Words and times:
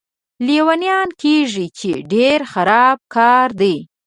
لیونیان 0.45 1.09
کېږي، 1.21 1.65
چې 1.79 1.91
ډېر 2.13 2.39
خراب 2.53 2.97
کار 3.15 3.47
دی. 3.61 3.75